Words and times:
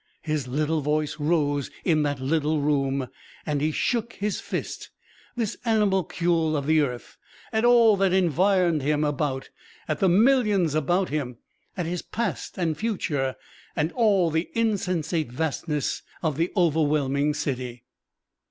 His 0.23 0.47
little 0.47 0.81
voice 0.81 1.19
rose 1.19 1.69
in 1.85 2.01
that 2.01 2.19
little 2.19 2.59
room, 2.59 3.07
and 3.45 3.61
he 3.61 3.69
shook 3.71 4.13
his 4.13 4.39
fist, 4.39 4.89
this 5.35 5.57
animalcule 5.63 6.57
of 6.57 6.65
the 6.65 6.81
earth, 6.81 7.17
at 7.53 7.63
all 7.63 7.95
that 7.97 8.11
environed 8.11 8.81
him 8.81 9.03
about, 9.03 9.51
at 9.87 9.99
the 9.99 10.09
millions 10.09 10.73
about 10.73 11.09
him, 11.09 11.37
at 11.77 11.85
his 11.85 12.01
past 12.01 12.57
and 12.57 12.75
future 12.75 13.35
and 13.75 13.91
all 13.91 14.31
the 14.31 14.49
insensate 14.55 15.31
vastness 15.31 16.01
of 16.23 16.35
the 16.35 16.51
overwhelming 16.57 17.35
city. 17.35 17.83